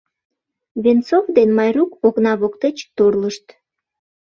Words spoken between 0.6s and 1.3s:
Венцов